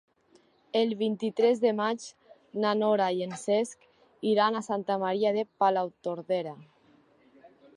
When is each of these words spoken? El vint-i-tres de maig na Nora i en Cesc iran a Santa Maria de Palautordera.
El 0.77 0.93
vint-i-tres 1.01 1.59
de 1.65 1.73
maig 1.79 2.05
na 2.63 2.71
Nora 2.79 3.09
i 3.17 3.21
en 3.25 3.37
Cesc 3.41 3.85
iran 4.33 4.57
a 4.61 4.65
Santa 4.69 4.97
Maria 5.05 5.35
de 5.37 5.45
Palautordera. 5.65 6.55